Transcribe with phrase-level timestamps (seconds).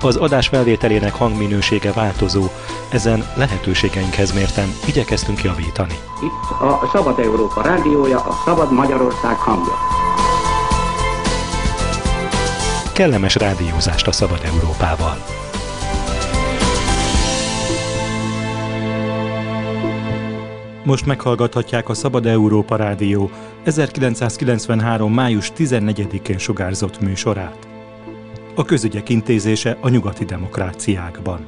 [0.00, 2.44] Az adás felvételének hangminősége változó,
[2.88, 5.94] ezen lehetőségeinkhez mérten igyekeztünk javítani.
[6.22, 9.74] Itt a Szabad Európa rádiója, a Szabad Magyarország hangja.
[12.92, 15.16] Kellemes rádiózást a Szabad Európával!
[20.84, 23.30] Most meghallgathatják a Szabad Európa Rádió
[23.64, 25.12] 1993.
[25.12, 27.77] május 14-én sugárzott műsorát.
[28.58, 31.46] A közügyek intézése a nyugati demokráciákban.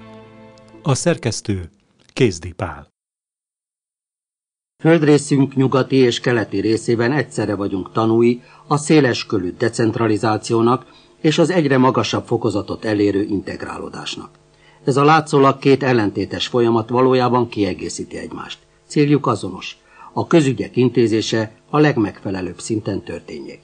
[0.82, 1.70] A szerkesztő
[2.12, 2.88] Kézdi Pál.
[4.82, 10.86] Földrészünk nyugati és keleti részében egyszerre vagyunk tanúi a széleskörű decentralizációnak
[11.20, 14.30] és az egyre magasabb fokozatot elérő integrálódásnak.
[14.84, 18.58] Ez a látszólag két ellentétes folyamat valójában kiegészíti egymást.
[18.86, 19.78] Céljuk azonos.
[20.12, 23.60] A közügyek intézése a legmegfelelőbb szinten történjék.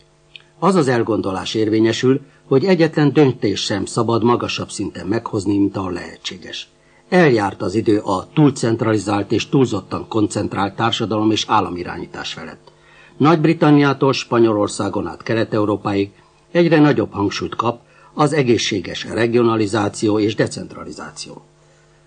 [0.58, 6.69] Az az elgondolás érvényesül, hogy egyetlen döntés sem szabad magasabb szinten meghozni, mint a lehetséges.
[7.08, 12.72] Eljárt az idő a túlcentralizált és túlzottan koncentrált társadalom és államirányítás felett.
[13.17, 16.11] Nagy-Britanniától Spanyolországon át Kelet-Európáig
[16.50, 17.80] egyre nagyobb hangsúlyt kap
[18.14, 21.42] az egészséges regionalizáció és decentralizáció.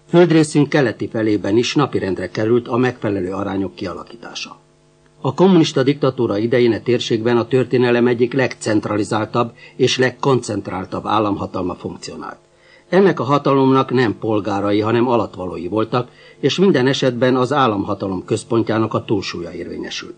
[0.10, 4.60] Földrészünk keleti felében is napirendre került a megfelelő arányok kialakítása.
[5.22, 12.38] A kommunista diktatúra idején a térségben a történelem egyik legcentralizáltabb és legkoncentráltabb államhatalma funkcionált.
[12.90, 19.06] Ennek a hatalomnak nem polgárai, hanem alatvalói voltak, és minden esetben az államhatalom központjának a
[19.06, 20.16] túlsúlya érvényesült.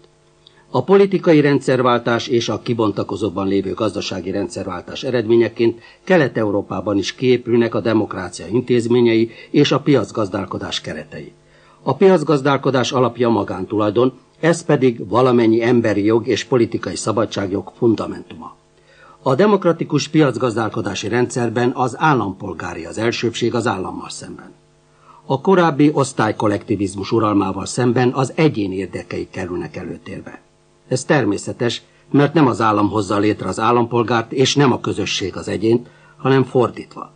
[0.69, 8.47] A politikai rendszerváltás és a kibontakozóban lévő gazdasági rendszerváltás eredményeként Kelet-Európában is kiépülnek a demokrácia
[8.47, 11.31] intézményei és a piacgazdálkodás keretei.
[11.83, 18.55] A piacgazdálkodás alapja magántulajdon, ez pedig valamennyi emberi jog és politikai szabadságjog fundamentuma.
[19.21, 24.51] A demokratikus piacgazdálkodási rendszerben az állampolgári az elsőbség az állammal szemben.
[25.25, 30.41] A korábbi osztálykollektivizmus uralmával szemben az egyén érdekei kerülnek előtérbe.
[30.87, 31.81] Ez természetes,
[32.11, 35.87] mert nem az állam hozza létre az állampolgárt, és nem a közösség az egyént,
[36.17, 37.11] hanem fordítva.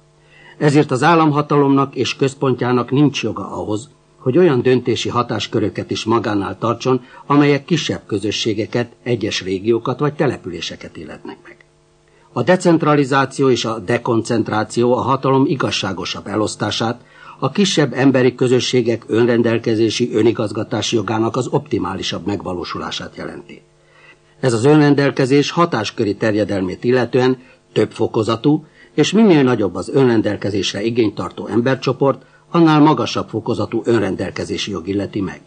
[0.58, 3.90] Ezért az államhatalomnak és központjának nincs joga ahhoz,
[4.26, 11.38] hogy olyan döntési hatásköröket is magánál tartson, amelyek kisebb közösségeket, egyes régiókat vagy településeket illetnek
[11.44, 11.58] meg.
[12.32, 17.02] A decentralizáció és a dekoncentráció a hatalom igazságosabb elosztását,
[17.40, 23.62] a kisebb emberi közösségek önrendelkezési önigazgatási jogának az optimálisabb megvalósulását jelenti.
[24.40, 27.38] Ez az önrendelkezés hatásköri terjedelmét illetően
[27.74, 32.26] több fokozatú, és minél nagyobb az önrendelkezésre igényt tartó embercsoport,
[32.56, 35.42] annál magasabb fokozatú önrendelkezési jog illeti meg.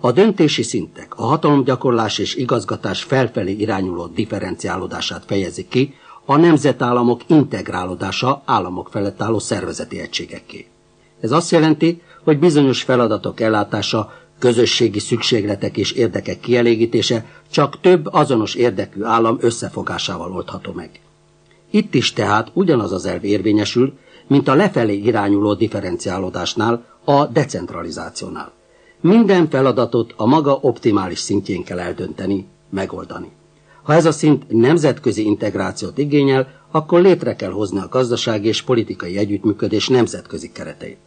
[0.00, 5.94] A döntési szintek, a hatalomgyakorlás és igazgatás felfelé irányuló differenciálódását fejezi ki,
[6.24, 10.66] a nemzetállamok integrálódása államok felett álló szervezeti egységekké.
[11.20, 18.54] Ez azt jelenti, hogy bizonyos feladatok ellátása, közösségi szükségletek és érdekek kielégítése csak több azonos
[18.54, 20.90] érdekű állam összefogásával oldható meg.
[21.70, 28.52] Itt is tehát ugyanaz az elv érvényesül, mint a lefelé irányuló differenciálódásnál, a decentralizációnál.
[29.00, 33.30] Minden feladatot a maga optimális szintjén kell eldönteni, megoldani.
[33.82, 39.16] Ha ez a szint nemzetközi integrációt igényel, akkor létre kell hozni a gazdasági és politikai
[39.16, 40.98] együttműködés nemzetközi kereteit.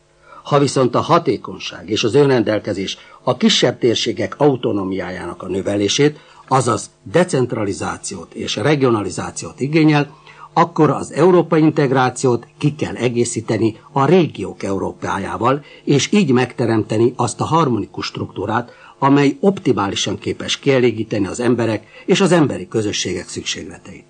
[0.44, 8.34] Ha viszont a hatékonyság és az önrendelkezés a kisebb térségek autonómiájának a növelését, azaz decentralizációt
[8.34, 10.16] és regionalizációt igényel,
[10.54, 17.46] akkor az európai integrációt ki kell egészíteni a régiók Európájával, és így megteremteni azt a
[17.46, 24.06] harmonikus struktúrát, amely optimálisan képes kielégíteni az emberek és az emberi közösségek szükségleteit.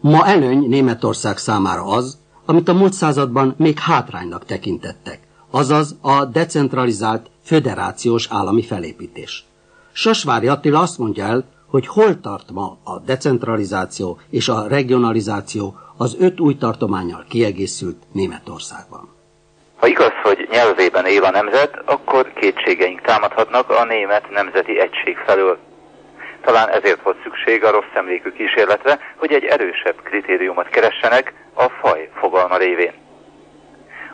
[0.00, 5.20] Ma előny Németország számára az, amit a múlt században még hátránynak tekintettek,
[5.52, 9.44] azaz a decentralizált, föderációs állami felépítés.
[9.92, 16.16] Sasvári Attila azt mondja el, hogy hol tart ma a decentralizáció és a regionalizáció az
[16.18, 19.08] öt új tartományjal kiegészült Németországban.
[19.76, 25.58] Ha igaz, hogy nyelvében él a nemzet, akkor kétségeink támadhatnak a német nemzeti egység felől.
[26.44, 32.10] Talán ezért volt szükség a rossz emlékű kísérletre, hogy egy erősebb kritériumot keressenek a faj
[32.14, 33.01] fogalma révén.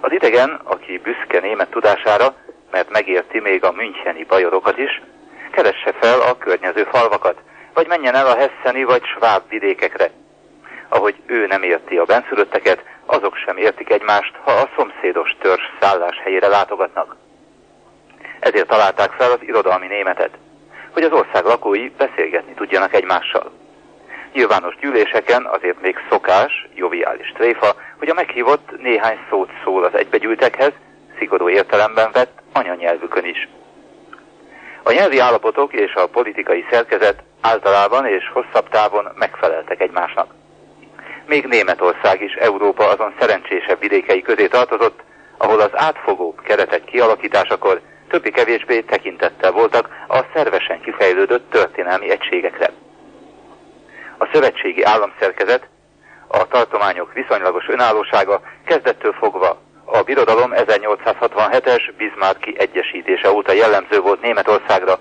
[0.00, 2.34] Az idegen, aki büszke német tudására,
[2.70, 5.02] mert megérti még a müncheni bajorokat is,
[5.50, 7.38] keresse fel a környező falvakat,
[7.74, 10.10] vagy menjen el a hesseni vagy sváb vidékekre.
[10.88, 16.20] Ahogy ő nem érti a benszülötteket, azok sem értik egymást, ha a szomszédos törzs szállás
[16.22, 17.16] helyére látogatnak.
[18.40, 20.38] Ezért találták fel az irodalmi németet,
[20.92, 23.52] hogy az ország lakói beszélgetni tudjanak egymással.
[24.32, 30.72] Nyilvános gyűléseken azért még szokás, joviális tréfa, hogy a meghívott néhány szót szól az egybegyűltekhez,
[31.18, 33.48] szigorú értelemben vett anyanyelvükön is.
[34.82, 40.34] A nyelvi állapotok és a politikai szerkezet általában és hosszabb távon megfeleltek egymásnak.
[41.26, 45.00] Még Németország is Európa azon szerencsésebb vidékei közé tartozott,
[45.36, 52.70] ahol az átfogóbb keretek kialakításakor többi-kevésbé tekintettel voltak a szervesen kifejlődött történelmi egységekre.
[54.18, 55.68] A szövetségi államszerkezet,
[56.28, 64.98] a tartományok viszonylagos önállósága kezdettől fogva a birodalom 1867-es Bismarcki egyesítése óta jellemző volt Németországra,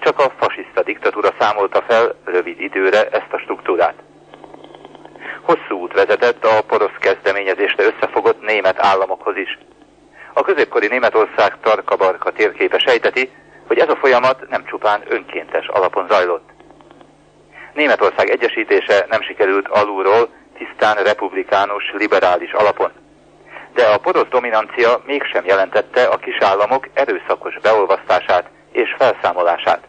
[0.00, 3.94] csak a fasiszta diktatúra számolta fel rövid időre ezt a struktúrát.
[5.42, 9.58] Hosszú út vezetett a porosz kezdeményezésre összefogott német államokhoz is.
[10.32, 13.30] A középkori Németország tarka-barka térképe sejteti,
[13.66, 16.48] hogy ez a folyamat nem csupán önkéntes alapon zajlott.
[17.74, 20.28] Németország egyesítése nem sikerült alulról,
[20.60, 22.90] tisztán republikánus, liberális alapon.
[23.74, 29.88] De a porosz dominancia mégsem jelentette a kisállamok erőszakos beolvasztását és felszámolását.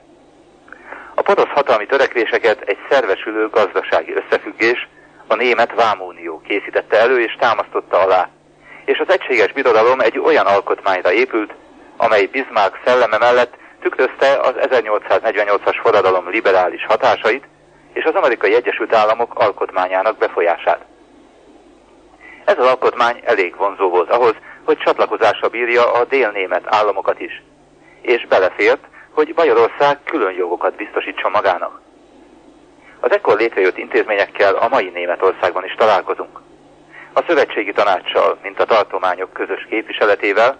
[1.15, 4.87] A porosz hatalmi törekvéseket egy szervesülő gazdasági összefüggés,
[5.27, 8.29] a német Vámúnió készítette elő és támasztotta alá,
[8.85, 11.53] és az egységes birodalom egy olyan alkotmányra épült,
[11.97, 17.47] amely Bismarck szelleme mellett tükrözte az 1848-as forradalom liberális hatásait
[17.93, 20.85] és az amerikai Egyesült Államok alkotmányának befolyását.
[22.45, 27.41] Ez az alkotmány elég vonzó volt ahhoz, hogy csatlakozásra bírja a délnémet államokat is,
[28.01, 31.81] és belefért, hogy Bajorország külön jogokat biztosítson magának.
[32.99, 36.39] Az ekkor létrejött intézményekkel a mai Németországban is találkozunk.
[37.13, 40.59] A szövetségi tanácssal, mint a tartományok közös képviseletével,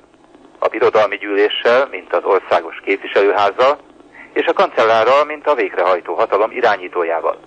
[0.60, 3.78] a birodalmi gyűléssel, mint az országos képviselőházzal,
[4.34, 7.40] és a kancellárral, mint a végrehajtó hatalom irányítójával.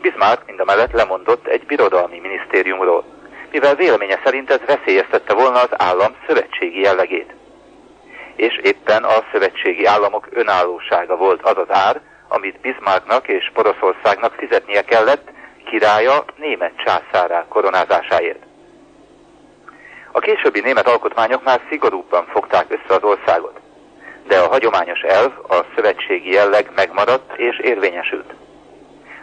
[0.00, 3.04] Bismarck mellett lemondott egy birodalmi minisztériumról,
[3.50, 7.34] mivel véleménye szerint ez veszélyeztette volna az állam szövetségi jellegét.
[8.36, 14.82] És éppen a szövetségi államok önállósága volt az az ár, amit Bismarcknak és Poroszországnak fizetnie
[14.82, 15.30] kellett
[15.64, 18.42] királya német császárá koronázásáért.
[20.12, 23.60] A későbbi német alkotmányok már szigorúbban fogták össze az országot,
[24.28, 28.34] de a hagyományos elv, a szövetségi jelleg megmaradt és érvényesült.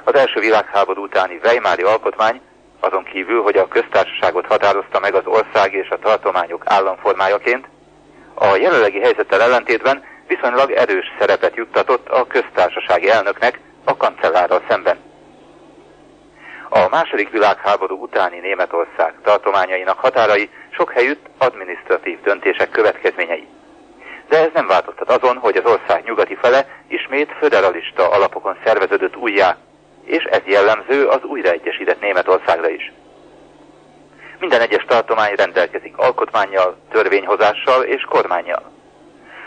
[0.04, 2.42] Az első világháború utáni Weimári alkotmány
[2.80, 7.68] azon kívül, hogy a köztársaságot határozta meg az ország és a tartományok államformájaként,
[8.34, 14.98] a jelenlegi helyzettel ellentétben viszonylag erős szerepet juttatott a köztársasági elnöknek a kancellárral szemben.
[16.70, 23.48] A második világháború utáni Németország tartományainak határai sok helyütt adminisztratív döntések következményei.
[24.28, 29.58] De ez nem változtat azon, hogy az ország nyugati fele ismét föderalista alapokon szerveződött újjá,
[30.06, 32.92] és ez jellemző az újraegyesített Németországra is.
[34.40, 38.72] Minden egyes tartomány rendelkezik alkotmányjal, törvényhozással és kormányjal.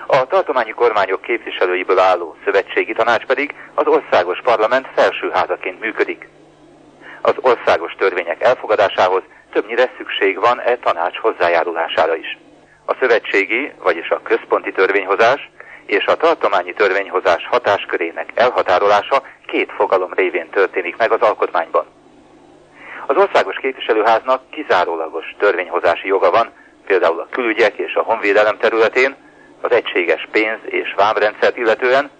[0.07, 6.29] A tartományi kormányok képviselőiből álló szövetségi tanács pedig az országos parlament felsőházaként működik.
[7.21, 9.23] Az országos törvények elfogadásához
[9.53, 12.39] többnyire szükség van e tanács hozzájárulására is.
[12.91, 15.51] A szövetségi, vagyis a központi törvényhozás
[15.87, 21.87] és a tartományi törvényhozás hatáskörének elhatárolása két fogalom révén történik meg az alkotmányban.
[23.07, 26.53] Az országos képviselőháznak kizárólagos törvényhozási joga van,
[26.87, 29.17] például a külügyek és a honvédelem területén,
[29.61, 32.11] az egységes pénz- és vámrendszert illetően,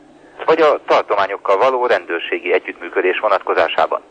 [0.45, 4.03] vagy a tartományokkal való rendőrségi együttműködés vonatkozásában.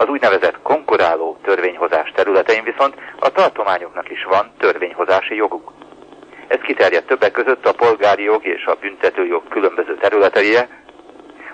[0.00, 5.72] Az úgynevezett konkuráló törvényhozás területein viszont a tartományoknak is van törvényhozási joguk.
[6.46, 10.68] Ez kiterjed többek között a polgári jog és a büntetőjog különböző területeire,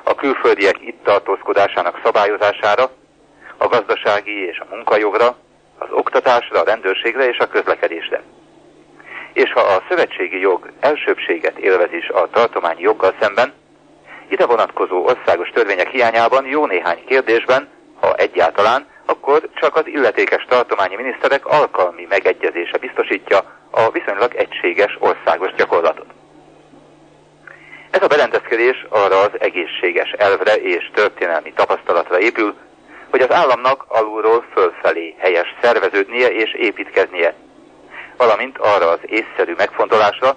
[0.02, 2.90] a külföldiek itt tartózkodásának szabályozására,
[3.56, 5.36] a gazdasági és a munkajogra,
[5.78, 8.22] az oktatásra, a rendőrségre és a közlekedésre.
[9.32, 13.52] És ha a szövetségi jog elsőbséget élvez is a tartományi joggal szemben,
[14.28, 17.74] ide vonatkozó országos törvények hiányában jó néhány kérdésben
[18.06, 23.38] ha egyáltalán, akkor csak az illetékes tartományi miniszterek alkalmi megegyezése biztosítja
[23.70, 26.06] a viszonylag egységes országos gyakorlatot.
[27.90, 32.54] Ez a berendezkedés arra az egészséges elvre és történelmi tapasztalatra épül,
[33.10, 37.34] hogy az államnak alulról fölfelé helyes szerveződnie és építkeznie,
[38.16, 40.36] valamint arra az észszerű megfontolásra,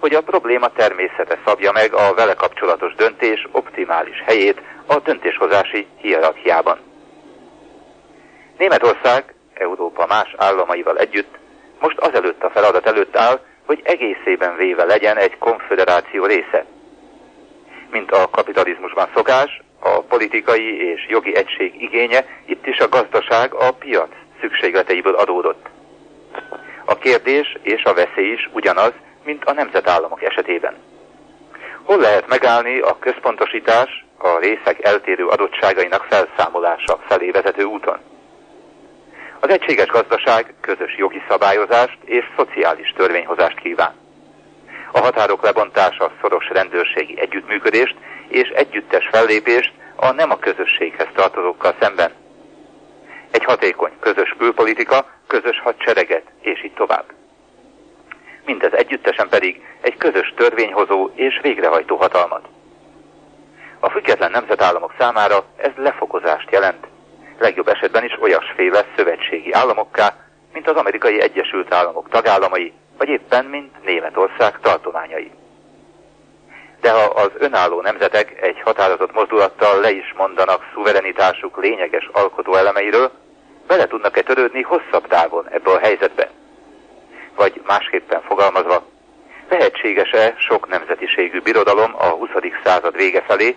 [0.00, 6.87] hogy a probléma természete szabja meg a vele kapcsolatos döntés optimális helyét a döntéshozási hierarchiában.
[8.58, 11.38] Németország, Európa más államaival együtt
[11.80, 16.64] most azelőtt a feladat előtt áll, hogy egészében véve legyen egy konfederáció része.
[17.90, 23.70] Mint a kapitalizmusban szokás, a politikai és jogi egység igénye itt is a gazdaság a
[23.70, 24.08] piac
[24.40, 25.66] szükségleteiből adódott.
[26.84, 28.92] A kérdés és a veszély is ugyanaz,
[29.24, 30.74] mint a nemzetállamok esetében.
[31.82, 38.07] Hol lehet megállni a központosítás a részek eltérő adottságainak felszámolása felé vezető úton?
[39.40, 43.94] Az egységes gazdaság közös jogi szabályozást és szociális törvényhozást kíván.
[44.92, 47.96] A határok lebontása szoros rendőrségi együttműködést
[48.28, 52.12] és együttes fellépést a nem a közösséghez tartozókkal szemben.
[53.30, 57.04] Egy hatékony közös külpolitika, közös hadsereget, és így tovább.
[58.44, 62.48] Mindez együttesen pedig egy közös törvényhozó és végrehajtó hatalmat.
[63.80, 66.87] A független nemzetállamok számára ez lefokozást jelent,
[67.38, 70.16] legjobb esetben is olyasféle szövetségi államokká,
[70.52, 75.30] mint az amerikai Egyesült Államok tagállamai, vagy éppen mint Németország tartományai.
[76.80, 83.10] De ha az önálló nemzetek egy határozott mozdulattal le is mondanak szuverenitásuk lényeges alkotó elemeiről,
[83.66, 86.30] bele tudnak-e törődni hosszabb távon ebbe a helyzetbe?
[87.36, 88.86] Vagy másképpen fogalmazva,
[89.48, 92.30] lehetséges-e sok nemzetiségű birodalom a 20.
[92.64, 93.56] század vége felé,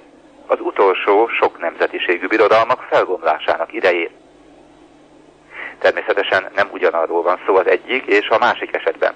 [0.51, 4.09] az utolsó sok nemzetiségű birodalmak felgomlásának idején?
[5.79, 9.13] Természetesen nem ugyanarról van szó az egyik és a másik esetben.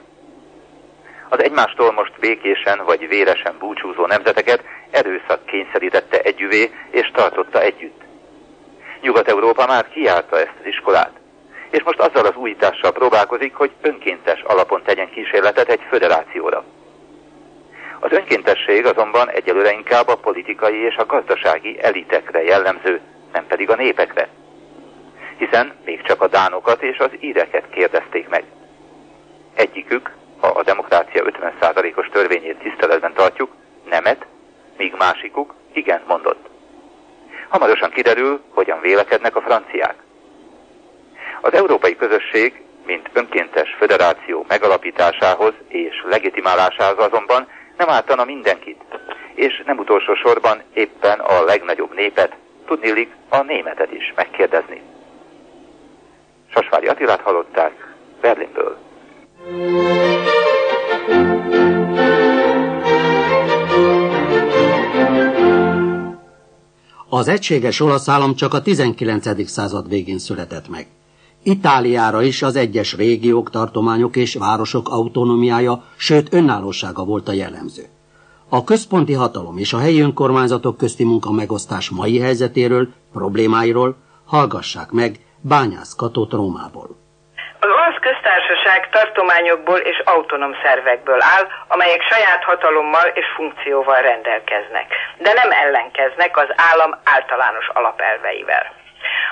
[1.30, 8.02] Az egymástól most békésen vagy véresen búcsúzó nemzeteket erőszak kényszerítette együvé és tartotta együtt.
[9.02, 11.12] Nyugat-Európa már kiállta ezt az iskolát,
[11.70, 16.64] és most azzal az újítással próbálkozik, hogy önkéntes alapon tegyen kísérletet egy föderációra.
[18.00, 23.02] Az önkéntesség azonban egyelőre inkább a politikai és a gazdasági elitekre jellemző,
[23.34, 24.28] nem pedig a népekre.
[25.38, 28.44] Hiszen még csak a dánokat és az íreket kérdezték meg.
[29.56, 33.52] Egyikük, ha a demokrácia 50%-os törvényét tiszteletben tartjuk,
[33.90, 34.26] nemet,
[34.78, 36.50] míg másikuk igen mondott.
[37.48, 39.96] Hamarosan kiderül, hogyan vélekednek a franciák.
[41.42, 47.48] Az európai közösség, mint önkéntes föderáció megalapításához és legitimálásához azonban
[47.78, 48.82] nem ártana mindenkit,
[49.34, 54.82] és nem utolsó sorban éppen a legnagyobb népet, tudnélik a németet is megkérdezni.
[56.54, 58.78] Sasvári Attilát hallották Berlinből.
[67.10, 69.50] Az egységes olasz állam csak a 19.
[69.50, 70.88] század végén született meg.
[71.48, 77.84] Itáliára is az egyes régiók, tartományok és városok autonómiája, sőt önállósága volt a jellemző.
[78.50, 83.96] A központi hatalom és a helyi önkormányzatok közti munka megosztás mai helyzetéről, problémáiról
[84.28, 85.12] hallgassák meg
[85.42, 86.90] Bányász Katót Rómából.
[87.60, 94.88] Az olasz köztársaság tartományokból és autonóm szervekből áll, amelyek saját hatalommal és funkcióval rendelkeznek,
[95.18, 98.84] de nem ellenkeznek az állam általános alapelveivel.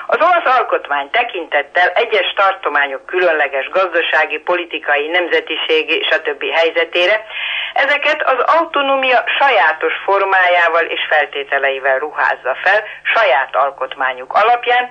[0.06, 6.44] Az olasz alkotmány tekintettel egyes tartományok különleges gazdasági, politikai, nemzetiségi stb.
[6.52, 7.26] helyzetére
[7.74, 14.88] ezeket az autonómia sajátos formájával és feltételeivel ruházza fel saját alkotmányuk alapján,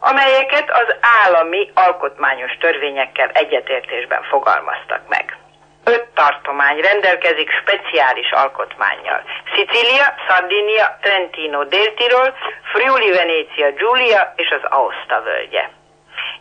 [0.00, 5.36] amelyeket az állami alkotmányos törvényekkel egyetértésben fogalmaztak meg.
[5.88, 9.22] Öt tartomány rendelkezik speciális alkotmányjal.
[9.54, 12.34] Szicília, Sardinia, Trentino, Dél-Tirol,
[12.72, 15.70] Friuli, Venécia, Giulia és az Aosta völgye.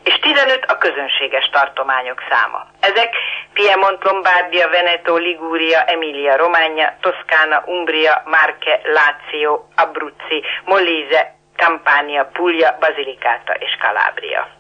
[0.04, 2.68] És 15 a közönséges tartományok száma.
[2.80, 3.16] Ezek
[3.54, 13.54] Piemont, Lombardia, Veneto, Liguria, Emilia, Romagna, Toszkána, Umbria, Marke, Lazio, Abruzzi, Molise, Campania, Puglia, Basilicata
[13.54, 14.55] és Calabria.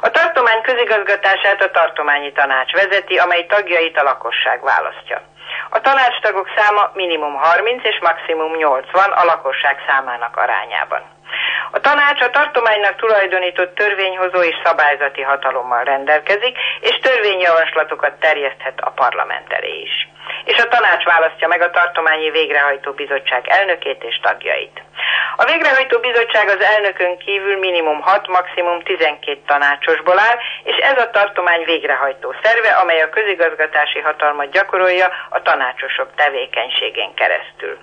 [0.00, 5.22] A tartomány közigazgatását a tartományi tanács vezeti, amely tagjait a lakosság választja.
[5.70, 11.02] A tanácstagok száma minimum 30 és maximum 80 a lakosság számának arányában.
[11.76, 19.52] A tanács a tartománynak tulajdonított törvényhozó és szabályzati hatalommal rendelkezik, és törvényjavaslatokat terjeszthet a parlament
[19.52, 20.08] elé is
[20.44, 24.82] és a tanács választja meg a tartományi végrehajtó bizottság elnökét és tagjait.
[25.36, 31.10] A végrehajtó bizottság az elnökön kívül minimum 6, maximum 12 tanácsosból áll, és ez a
[31.10, 37.78] tartomány végrehajtó szerve, amely a közigazgatási hatalmat gyakorolja a tanácsosok tevékenységén keresztül.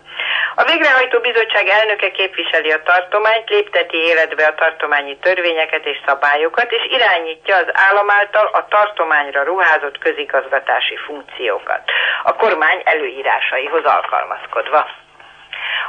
[0.55, 3.49] A végrehajtó bizottság elnöke képviseli a tartományt,
[3.81, 9.97] lépteti életbe a tartományi törvényeket és szabályokat, és irányítja az állam által a tartományra ruházott
[9.97, 11.81] közigazgatási funkciókat.
[12.23, 14.87] A kormány előírásaihoz alkalmazkodva.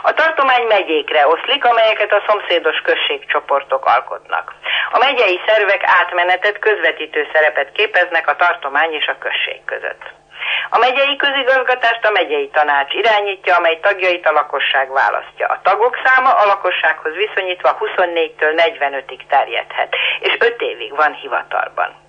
[0.02, 4.54] A tartomány megyékre oszlik, amelyeket a szomszédos községcsoportok alkotnak.
[4.90, 10.21] A megyei szervek átmenetet közvetítő szerepet képeznek a tartomány és a község között.
[10.70, 15.46] A megyei közigazgatást a megyei tanács irányítja, amely tagjait a lakosság választja.
[15.48, 22.00] A tagok száma a lakossághoz viszonyítva 24-től 45-ig terjedhet, és 5 évig van hivatalban.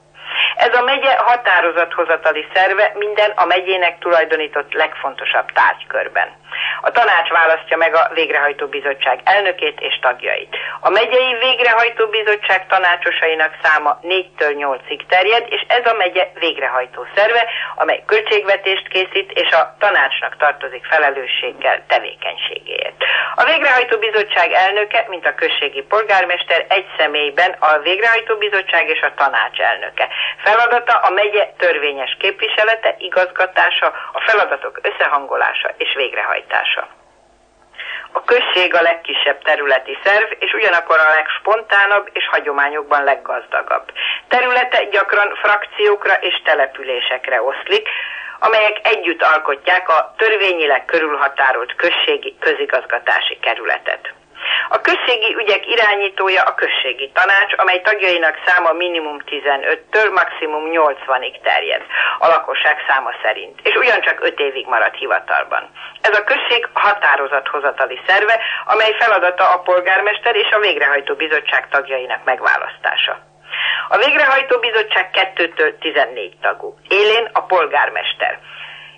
[0.55, 6.29] Ez a megye határozathozatali szerve minden a megyének tulajdonított legfontosabb tárgykörben.
[6.81, 10.55] A tanács választja meg a végrehajtó bizottság elnökét és tagjait.
[10.79, 17.45] A megyei végrehajtó bizottság tanácsosainak száma 4-től 8-ig terjed, és ez a megye végrehajtó szerve,
[17.75, 23.03] amely költségvetést készít, és a tanácsnak tartozik felelősséggel tevékenységéért.
[23.35, 29.13] A végrehajtó bizottság elnöke, mint a községi polgármester egy személyben a végrehajtó bizottság és a
[29.15, 30.07] tanács elnöke.
[30.43, 36.42] Feladata a megye törvényes képviselete, igazgatása, a feladatok összehangolása és végrehajtása.
[38.11, 43.91] A község a legkisebb területi szerv, és ugyanakkor a legspontánabb és hagyományokban leggazdagabb.
[44.27, 47.89] Területe gyakran frakciókra és településekre oszlik,
[48.39, 54.13] amelyek együtt alkotják a törvényileg körülhatárolt községi közigazgatási kerületet.
[54.69, 61.81] A községi ügyek irányítója a községi tanács, amely tagjainak száma minimum 15-től maximum 80-ig terjed,
[62.19, 65.69] a lakosság száma szerint, és ugyancsak 5 évig marad hivatalban.
[66.01, 73.19] Ez a község határozathozatali szerve, amely feladata a polgármester és a végrehajtó bizottság tagjainak megválasztása.
[73.87, 76.75] A végrehajtó bizottság 2-től 14 tagú.
[76.87, 78.39] Élén a polgármester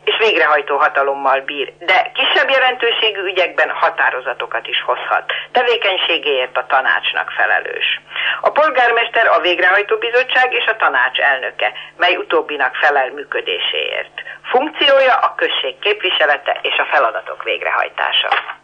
[0.05, 5.31] és végrehajtó hatalommal bír, de kisebb jelentőségű ügyekben határozatokat is hozhat.
[5.51, 8.01] Tevékenységéért a tanácsnak felelős.
[8.41, 14.21] A polgármester a végrehajtó bizottság és a tanács elnöke, mely utóbbinak felel működéséért.
[14.43, 18.63] Funkciója a község képviselete és a feladatok végrehajtása.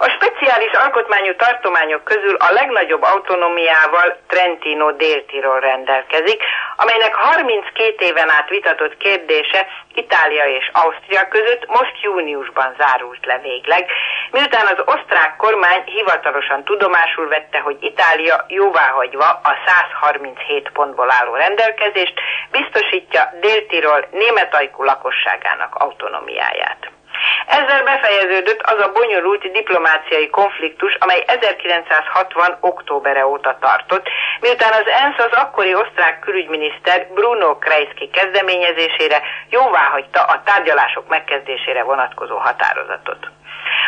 [0.00, 6.42] A speciális alkotmányú tartományok közül a legnagyobb autonomiával Trentino Dél-Tirol rendelkezik,
[6.76, 13.90] amelynek 32 éven át vitatott kérdése Itália és Ausztria között most júniusban zárult le végleg,
[14.30, 22.14] miután az osztrák kormány hivatalosan tudomásul vette, hogy Itália jóváhagyva a 137 pontból álló rendelkezést
[22.50, 26.97] biztosítja Dél-Tirol németajkú lakosságának autonomiáját.
[27.46, 32.56] Ezzel befejeződött az a bonyolult diplomáciai konfliktus, amely 1960.
[32.60, 34.08] októbere óta tartott,
[34.40, 42.36] miután az ENSZ az akkori osztrák külügyminiszter Bruno Kreisky kezdeményezésére jóváhagyta a tárgyalások megkezdésére vonatkozó
[42.36, 43.28] határozatot.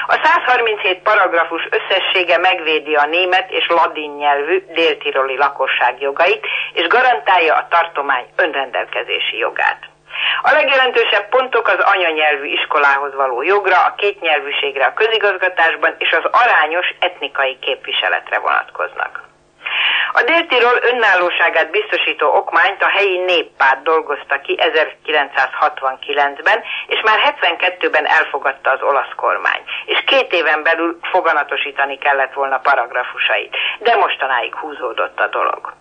[0.06, 7.54] A 137 paragrafus összessége megvédi a német és ladin nyelvű déltiroli lakosság jogait, és garantálja
[7.54, 9.89] a tartomány önrendelkezési jogát.
[10.42, 16.86] A legjelentősebb pontok az anyanyelvű iskolához való jogra, a kétnyelvűségre a közigazgatásban és az arányos
[16.98, 19.28] etnikai képviseletre vonatkoznak.
[20.12, 28.70] A Dél-Tirol önállóságát biztosító okmányt a helyi néppárt dolgozta ki 1969-ben, és már 72-ben elfogadta
[28.70, 35.26] az olasz kormány, és két éven belül foganatosítani kellett volna paragrafusait, de mostanáig húzódott a
[35.26, 35.79] dolog.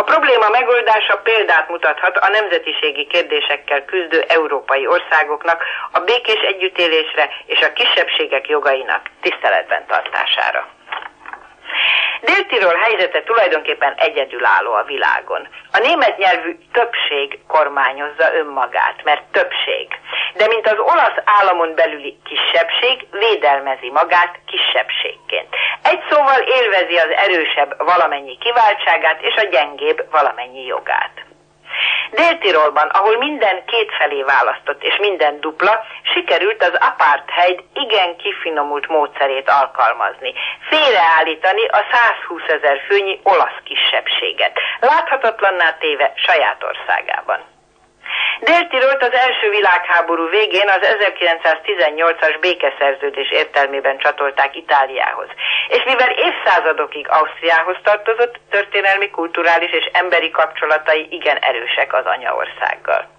[0.00, 7.60] A probléma megoldása példát mutathat a nemzetiségi kérdésekkel küzdő európai országoknak a békés együttélésre és
[7.60, 10.77] a kisebbségek jogainak tiszteletben tartására.
[12.20, 15.48] Dél-Tirol helyzete tulajdonképpen egyedülálló a világon.
[15.72, 19.88] A német nyelvű többség kormányozza önmagát, mert többség.
[20.34, 25.48] De mint az olasz államon belüli kisebbség, védelmezi magát kisebbségként.
[25.82, 31.12] Egy szóval élvezi az erősebb valamennyi kiváltságát és a gyengébb valamennyi jogát.
[32.10, 40.34] Dél-Tirolban, ahol minden kétfelé választott és minden dupla, sikerült az apartheid igen kifinomult módszerét alkalmazni.
[40.68, 47.57] Félreállítani a 120 ezer főnyi olasz kisebbséget, láthatatlanná téve saját országában.
[48.40, 55.28] Dél-Tirolt az első világháború végén az 1918-as békeszerződés értelmében csatolták Itáliához.
[55.68, 63.16] És mivel évszázadokig Ausztriához tartozott, történelmi, kulturális és emberi kapcsolatai igen erősek az anyaországgal.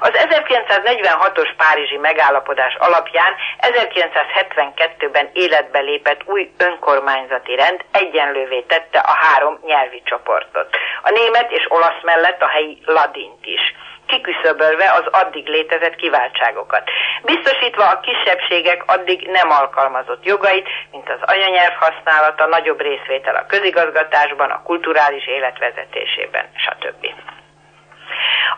[0.00, 9.58] Az 1946-os Párizsi megállapodás alapján 1972-ben életbe lépett új önkormányzati rend egyenlővé tette a három
[9.62, 10.76] nyelvi csoportot.
[11.02, 13.60] A német és olasz mellett a helyi ladint is
[14.08, 16.90] kiküszöbölve az addig létezett kiváltságokat,
[17.22, 24.50] biztosítva a kisebbségek addig nem alkalmazott jogait, mint az anyanyelv használata, nagyobb részvétel a közigazgatásban,
[24.50, 27.06] a kulturális életvezetésében, stb.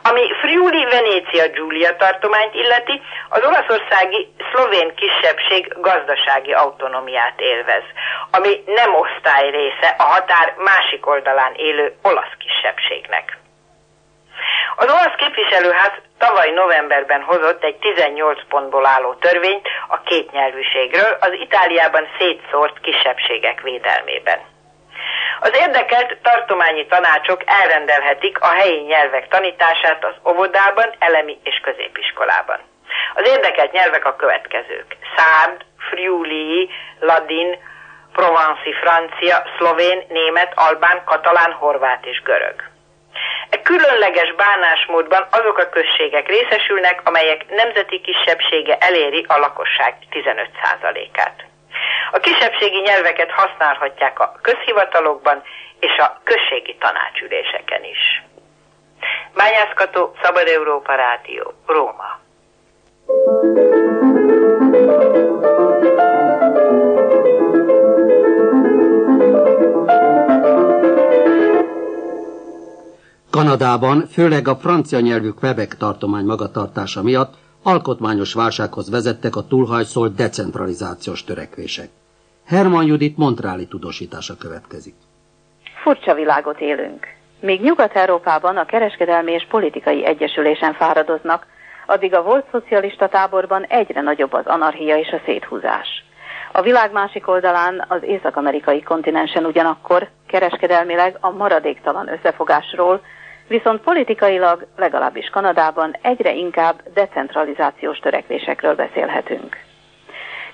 [0.03, 7.83] Ami Friuli Venécia Giulia tartományt illeti, az olaszországi szlovén kisebbség gazdasági autonomiát élvez,
[8.31, 13.40] ami nem osztály része a határ másik oldalán élő olasz kisebbségnek.
[14.77, 22.09] Az olasz képviselőház tavaly novemberben hozott egy 18 pontból álló törvényt a kétnyelvűségről az Itáliában
[22.19, 24.39] szétszórt kisebbségek védelmében.
[25.41, 32.59] Az érdekelt tartományi tanácsok elrendelhetik a helyi nyelvek tanítását az óvodában, elemi és középiskolában.
[33.15, 34.97] Az érdekelt nyelvek a következők.
[35.17, 37.59] Szárd, friuli, ladin,
[38.13, 42.70] provanci francia, szlovén, német, albán, katalán, horvát és görög.
[43.51, 51.45] E különleges bánásmódban azok a községek részesülnek, amelyek nemzeti kisebbsége eléri a lakosság 15%-át.
[52.13, 55.43] A kisebbségi nyelveket használhatják a közhivatalokban
[55.81, 58.23] és a községi tanácsüléseken is.
[59.35, 62.19] Bányászkató, Szabad Európa Rádió, Róma.
[73.51, 81.25] Kanadában, főleg a francia nyelvű Quebec tartomány magatartása miatt alkotmányos válsághoz vezettek a túlhajszolt decentralizációs
[81.25, 81.89] törekvések.
[82.47, 84.95] Herman Judit Montráli tudósítása következik.
[85.83, 87.07] Furcsa világot élünk.
[87.41, 91.47] Míg Nyugat-Európában a kereskedelmi és politikai egyesülésen fáradoznak,
[91.87, 96.05] addig a volt szocialista táborban egyre nagyobb az anarchia és a széthúzás.
[96.53, 103.01] A világ másik oldalán, az észak-amerikai kontinensen ugyanakkor kereskedelmileg a maradéktalan összefogásról,
[103.51, 109.57] viszont politikailag, legalábbis Kanadában egyre inkább decentralizációs törekvésekről beszélhetünk.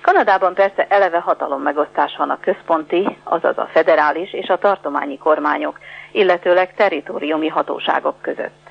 [0.01, 5.79] Kanadában persze eleve hatalom megosztás van a központi, azaz a federális és a tartományi kormányok,
[6.11, 8.69] illetőleg teritoriumi hatóságok között.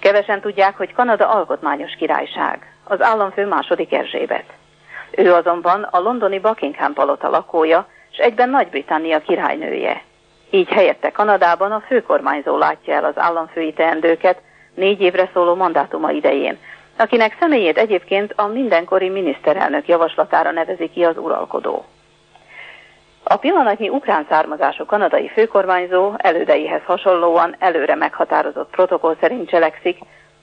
[0.00, 4.52] Kevesen tudják, hogy Kanada alkotmányos királyság, az államfő második Erzsébet.
[5.10, 10.02] Ő azonban a londoni Buckingham palota lakója, és egyben Nagy-Britannia királynője.
[10.54, 14.40] Így helyette Kanadában a főkormányzó látja el az államfői teendőket
[14.74, 16.58] négy évre szóló mandátuma idején,
[16.98, 21.84] akinek személyét egyébként a mindenkori miniszterelnök javaslatára nevezi ki az uralkodó.
[23.22, 29.98] A pillanatnyi ukrán származású kanadai főkormányzó elődeihez hasonlóan előre meghatározott protokoll szerint cselekszik,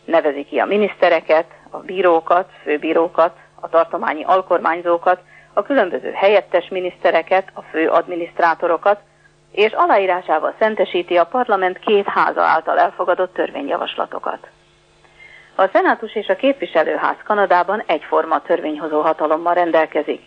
[0.05, 5.19] nevezi ki a minisztereket, a bírókat, főbírókat, a tartományi alkormányzókat,
[5.53, 8.99] a különböző helyettes minisztereket, a fő adminisztrátorokat,
[9.51, 14.47] és aláírásával szentesíti a parlament két háza által elfogadott törvényjavaslatokat.
[15.55, 20.21] A szenátus és a képviselőház Kanadában egyforma törvényhozó hatalommal rendelkezik,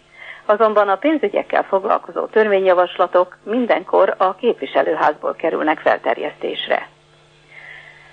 [0.44, 6.88] azonban a pénzügyekkel foglalkozó törvényjavaslatok mindenkor a képviselőházból kerülnek felterjesztésre.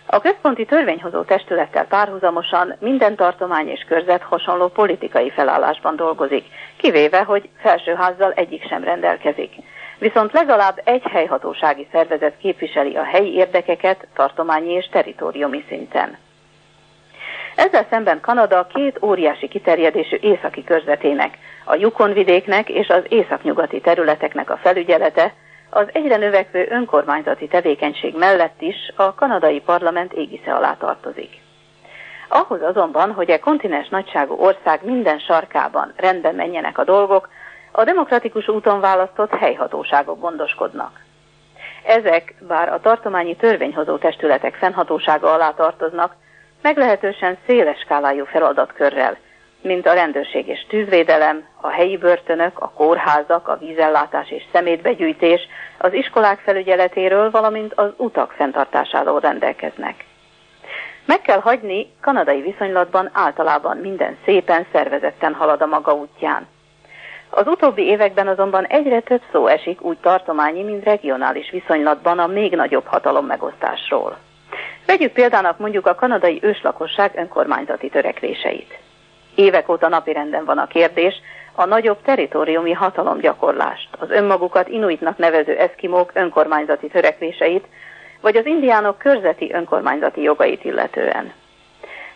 [0.05, 6.45] A központi törvényhozó testülettel párhuzamosan minden tartomány és körzet hasonló politikai felállásban dolgozik,
[6.77, 9.53] kivéve, hogy felsőházzal egyik sem rendelkezik.
[10.01, 16.17] Viszont legalább egy helyhatósági szervezet képviseli a helyi érdekeket tartományi és teritoriumi szinten.
[17.55, 24.49] Ezzel szemben Kanada két óriási kiterjedésű északi körzetének, a Yukon vidéknek és az északnyugati területeknek
[24.49, 25.33] a felügyelete
[25.69, 31.41] az egyre növekvő önkormányzati tevékenység mellett is a kanadai parlament égisze alá tartozik.
[32.27, 37.29] Ahhoz azonban, hogy a kontinens nagyságú ország minden sarkában rendben menjenek a dolgok,
[37.71, 40.99] a demokratikus úton választott helyhatóságok gondoskodnak.
[41.85, 46.15] Ezek, bár a tartományi törvényhozó testületek fennhatósága alá tartoznak,
[46.61, 49.17] meglehetősen széles skálájú feladatkörrel,
[49.61, 55.41] mint a rendőrség és tűzvédelem, a helyi börtönök, a kórházak, a vízellátás és szemétbegyűjtés,
[55.77, 60.05] az iskolák felügyeletéről, valamint az utak fenntartásáról rendelkeznek.
[61.05, 66.47] Meg kell hagyni, kanadai viszonylatban általában minden szépen szervezetten halad a maga útján.
[67.33, 72.55] Az utóbbi években azonban egyre több szó esik úgy tartományi, mint regionális viszonylatban a még
[72.55, 74.17] nagyobb hatalom megosztásról.
[74.85, 78.79] Vegyük példának mondjuk a kanadai őslakosság önkormányzati törekvéseit.
[79.35, 81.13] Évek óta napirenden van a kérdés,
[81.55, 87.65] a nagyobb teritoriumi hatalomgyakorlást, az önmagukat inuitnak nevező eszkimók önkormányzati törekvéseit,
[88.21, 91.33] vagy az indiánok körzeti önkormányzati jogait illetően.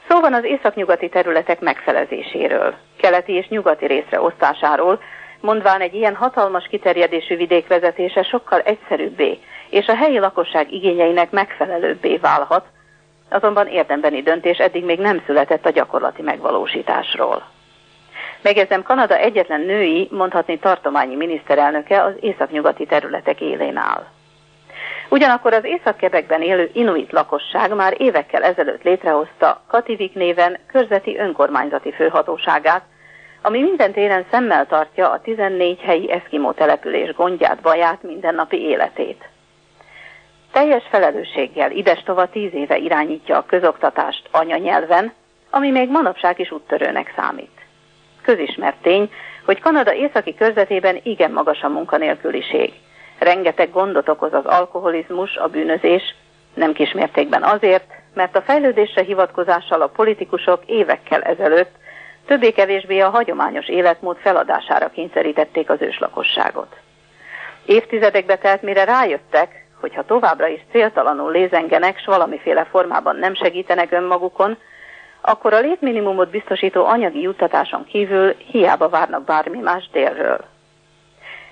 [0.10, 5.00] Szó van az északnyugati területek megfelezéséről, keleti és nyugati részre osztásáról,
[5.40, 9.40] mondván egy ilyen hatalmas kiterjedésű vidék vezetése sokkal egyszerűbbé
[9.70, 12.66] és a helyi lakosság igényeinek megfelelőbbé válhat,
[13.30, 17.44] azonban érdembeni döntés eddig még nem született a gyakorlati megvalósításról.
[18.42, 24.06] Megjegyzem, Kanada egyetlen női, mondhatni tartományi miniszterelnöke az északnyugati területek élén áll.
[25.10, 32.84] Ugyanakkor az Észak-Kebekben élő inuit lakosság már évekkel ezelőtt létrehozta Kativik néven körzeti önkormányzati főhatóságát,
[33.42, 39.24] ami minden téren szemmel tartja a 14 helyi eszkimó település gondját, baját, mindennapi életét.
[40.52, 45.14] Teljes felelősséggel idestova tíz éve irányítja a közoktatást anyanyelven,
[45.50, 47.62] ami még manapság is úttörőnek számít.
[48.22, 49.12] Közismert tény,
[49.46, 52.74] hogy Kanada északi körzetében igen magas a munkanélküliség.
[53.20, 56.16] Rengeteg gondot okoz az alkoholizmus, a bűnözés,
[56.54, 61.72] nem kismértékben azért, mert a fejlődésre hivatkozással a politikusok évekkel ezelőtt
[62.26, 66.76] többé-kevésbé a hagyományos életmód feladására kényszerítették az őslakosságot.
[67.66, 73.92] Évtizedekbe telt, mire rájöttek, hogy ha továbbra is céltalanul lézengenek, s valamiféle formában nem segítenek
[73.92, 74.58] önmagukon,
[75.22, 80.55] akkor a létminimumot biztosító anyagi juttatáson kívül hiába várnak bármi más délről.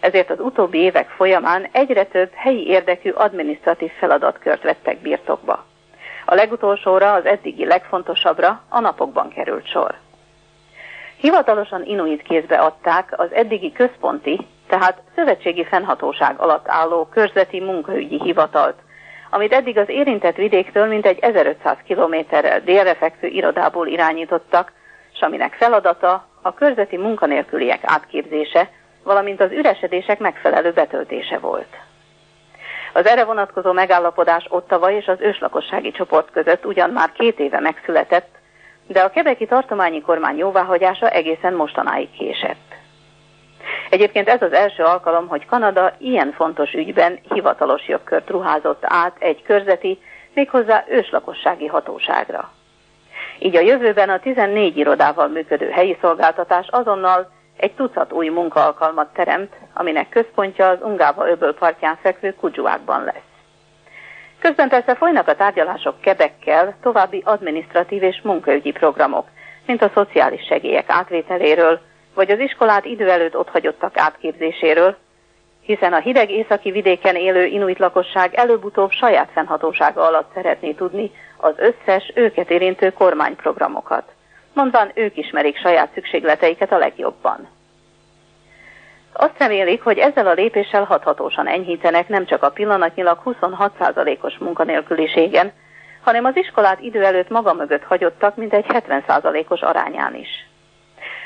[0.03, 5.65] Ezért az utóbbi évek folyamán egyre több helyi érdekű adminisztratív feladatkört vettek birtokba.
[6.25, 9.95] A legutolsóra, az eddigi legfontosabbra a napokban került sor.
[11.17, 18.79] Hivatalosan inuit kézbe adták az eddigi központi, tehát szövetségi fennhatóság alatt álló körzeti munkaügyi hivatalt,
[19.29, 24.71] amit eddig az érintett vidéktől mintegy 1500 kilométerrel délre fekvő irodából irányítottak,
[25.13, 28.69] és aminek feladata a körzeti munkanélküliek átképzése,
[29.03, 31.75] valamint az üresedések megfelelő betöltése volt.
[32.93, 38.35] Az erre vonatkozó megállapodás Ottava és az őslakossági csoport között ugyan már két éve megszületett,
[38.87, 42.75] de a kebeki tartományi kormány jóváhagyása egészen mostanáig késett.
[43.89, 49.41] Egyébként ez az első alkalom, hogy Kanada ilyen fontos ügyben hivatalos jogkört ruházott át egy
[49.41, 49.99] körzeti,
[50.33, 52.51] méghozzá őslakossági hatóságra.
[53.39, 57.31] Így a jövőben a 14 irodával működő helyi szolgáltatás azonnal
[57.63, 63.30] egy tucat új munkaalkalmat teremt, aminek központja az Ungáva öböl partján fekvő Kudzsuákban lesz.
[64.39, 69.28] Közben persze folynak a tárgyalások Kebekkel további administratív és munkaügyi programok,
[69.65, 71.80] mint a szociális segélyek átvételéről,
[72.13, 74.95] vagy az iskolát idő előtt otthagyottak átképzéséről,
[75.62, 81.54] hiszen a hideg északi vidéken élő inuit lakosság előbb-utóbb saját fennhatósága alatt szeretné tudni az
[81.58, 84.12] összes őket érintő kormányprogramokat.
[84.53, 87.49] Mondván ők ismerik saját szükségleteiket a legjobban.
[89.13, 95.51] Azt remélik, hogy ezzel a lépéssel hathatósan enyhítenek nem csak a pillanatnyilag 26%-os munkanélküliségen,
[96.03, 100.29] hanem az iskolát idő előtt maga mögött hagyottak mintegy 70%-os arányán is.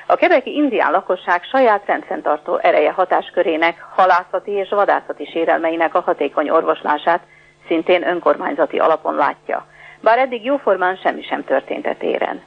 [0.06, 7.22] A kebeki indián lakosság saját rendfenntartó ereje hatáskörének, halászati és vadászati sérelmeinek a hatékony orvoslását
[7.68, 9.66] szintén önkormányzati alapon látja,
[10.02, 12.44] bár eddig jóformán semmi sem történt a téren.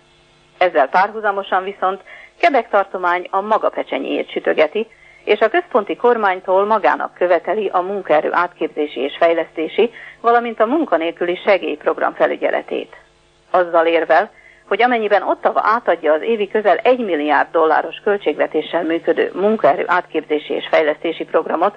[0.61, 2.01] Ezzel párhuzamosan viszont
[2.41, 4.87] Kebek tartomány a maga pecsenyéjét sütögeti,
[5.25, 12.15] és a központi kormánytól magának követeli a munkaerő átképzési és fejlesztési, valamint a munkanélküli segélyprogram
[12.15, 12.97] felügyeletét.
[13.51, 14.31] Azzal érvel,
[14.69, 20.67] hogy amennyiben Ottawa átadja az évi közel 1 milliárd dolláros költségvetéssel működő munkaerő átképzési és
[20.71, 21.75] fejlesztési programot,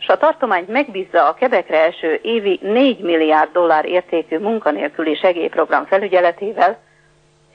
[0.00, 6.78] és a tartományt megbízza a Kebekre eső évi 4 milliárd dollár értékű munkanélküli segélyprogram felügyeletével,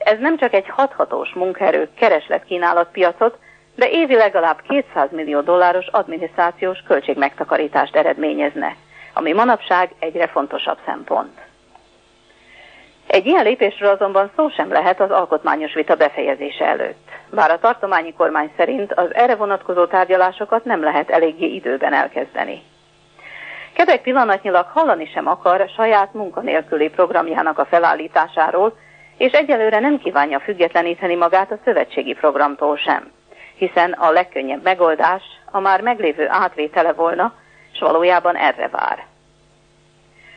[0.06, 2.46] ez nem csak egy hathatós munkaerő kereslet
[2.92, 3.38] piacot,
[3.76, 8.76] de évi legalább 200 millió dolláros adminisztrációs költségmegtakarítást eredményezne,
[9.14, 11.40] ami manapság egyre fontosabb szempont.
[13.08, 17.10] Egy ilyen lépésről azonban szó sem lehet az alkotmányos vita befejezése előtt.
[17.30, 22.62] Bár a tartományi kormány szerint az erre vonatkozó tárgyalásokat nem lehet eléggé időben elkezdeni.
[23.74, 28.78] Kedek pillanatnyilag hallani sem akar saját munkanélküli programjának a felállításáról,
[29.18, 33.12] és egyelőre nem kívánja függetleníteni magát a szövetségi programtól sem,
[33.56, 37.34] hiszen a legkönnyebb megoldás a már meglévő átvétele volna,
[37.74, 39.06] és valójában erre vár.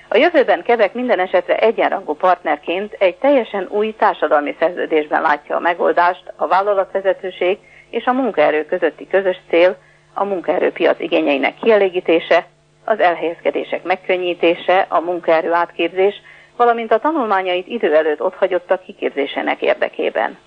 [0.08, 6.32] A jövőben Quebec minden esetre egyenrangú partnerként egy teljesen új társadalmi szerződésben látja a megoldást
[6.36, 7.58] a vállalatvezetőség
[7.90, 9.76] és a munkaerő közötti közös cél,
[10.14, 12.46] a munkaerőpiac igényeinek kielégítése,
[12.84, 16.14] az elhelyezkedések megkönnyítése, a munkaerő átképzés,
[16.58, 20.38] valamint a tanulmányait idő előtt otthagyottak kiképzésének érdekében.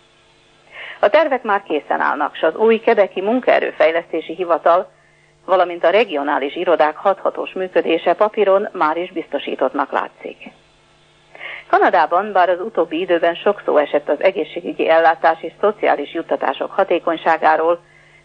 [0.99, 4.91] A tervek már készen állnak, s az új Kebeki Munkaerőfejlesztési Hivatal,
[5.45, 10.37] valamint a regionális irodák hathatós működése papíron már is biztosítottnak látszik.
[11.69, 17.79] Kanadában, bár az utóbbi időben sok szó esett az egészségügyi ellátás és szociális juttatások hatékonyságáról,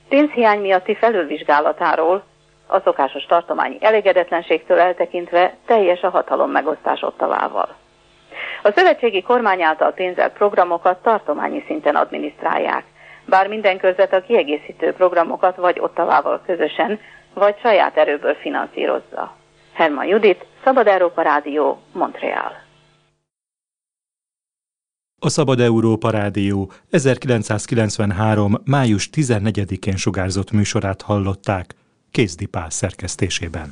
[0.09, 2.25] pénzhiány miatti felülvizsgálatáról,
[2.67, 7.75] a szokásos tartományi elégedetlenségtől eltekintve teljes a hatalom megosztás Ottavával.
[8.63, 12.85] A szövetségi kormány által pénzelt programokat tartományi szinten adminisztrálják,
[13.25, 17.01] bár minden körzet a kiegészítő programokat vagy Ottavával közösen,
[17.35, 19.37] vagy saját erőből finanszírozza.
[19.73, 22.53] Herman Judit, Szabad Európa Rádió, Montreal.
[25.21, 28.55] A Szabad Európa Rádió 1993.
[28.65, 31.75] május 14-én sugárzott műsorát hallották,
[32.17, 33.71] Kézdi Pál szerkesztésében.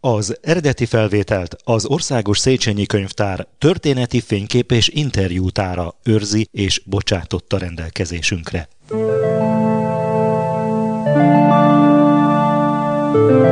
[0.00, 8.68] Az eredeti felvételt az Országos Széchenyi Könyvtár történeti fénykép és interjútára őrzi és bocsátotta rendelkezésünkre.
[13.10, 13.47] Thank.